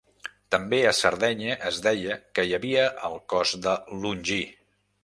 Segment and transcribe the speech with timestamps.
[0.53, 4.43] També a Sardenya es deia que hi havia el cos de Longí.